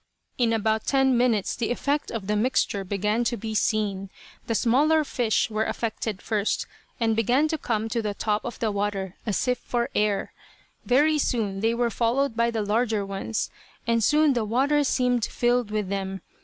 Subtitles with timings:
[0.39, 4.09] In about ten minutes the effect of the mixture began to be seen.
[4.47, 6.65] The smaller fish were affected first,
[6.99, 10.33] and began to come to the top of the water, as if for air.
[10.85, 13.51] Very soon they were followed by the larger ones,
[13.85, 16.21] and soon the water seemed filled with them.